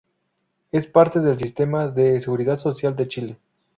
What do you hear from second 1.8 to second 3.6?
de Seguridad social de Chile.